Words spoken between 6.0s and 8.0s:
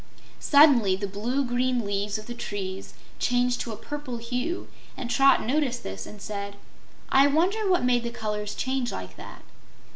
and said: "I wonder what